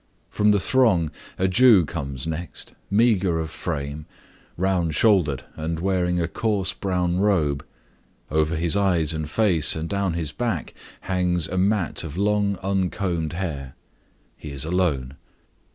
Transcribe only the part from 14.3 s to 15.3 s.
He is alone.